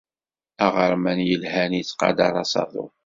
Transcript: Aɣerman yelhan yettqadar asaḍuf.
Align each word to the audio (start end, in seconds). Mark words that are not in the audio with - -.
Aɣerman 0.65 1.19
yelhan 1.29 1.71
yettqadar 1.77 2.33
asaḍuf. 2.43 2.93